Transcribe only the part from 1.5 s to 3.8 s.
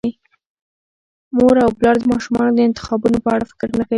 او پلار د ماشومانو د انتخابونو په اړه فکر